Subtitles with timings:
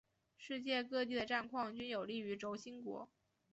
[0.35, 3.07] 世界各地的战况均有利于轴心国。